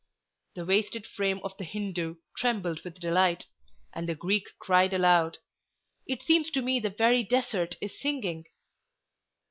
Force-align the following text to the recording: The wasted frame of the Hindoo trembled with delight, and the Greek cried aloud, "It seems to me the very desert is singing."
The 0.55 0.65
wasted 0.65 1.05
frame 1.05 1.39
of 1.43 1.55
the 1.57 1.63
Hindoo 1.63 2.15
trembled 2.35 2.83
with 2.83 2.99
delight, 2.99 3.45
and 3.93 4.09
the 4.09 4.15
Greek 4.15 4.45
cried 4.57 4.95
aloud, 4.95 5.37
"It 6.07 6.23
seems 6.23 6.49
to 6.53 6.63
me 6.63 6.79
the 6.79 6.89
very 6.89 7.21
desert 7.23 7.75
is 7.81 7.99
singing." 7.99 8.45